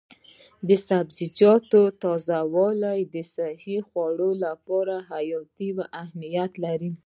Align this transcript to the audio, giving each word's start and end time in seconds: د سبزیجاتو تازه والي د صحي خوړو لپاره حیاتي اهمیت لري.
د 0.67 0.69
سبزیجاتو 0.87 1.81
تازه 2.03 2.37
والي 2.53 2.99
د 3.13 3.15
صحي 3.33 3.77
خوړو 3.87 4.29
لپاره 4.45 4.95
حیاتي 5.11 5.69
اهمیت 6.01 6.51
لري. 6.65 6.91